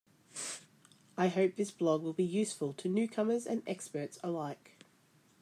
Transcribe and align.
I 1.15 1.27
hope 1.27 1.55
this 1.55 1.69
blog 1.69 2.01
will 2.01 2.13
be 2.13 2.23
useful 2.23 2.73
to 2.73 2.89
newcomers 2.89 3.45
and 3.45 3.61
experts 3.67 4.17
alike. 4.23 4.83